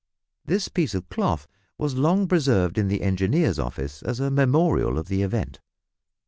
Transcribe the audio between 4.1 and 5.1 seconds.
a memorial of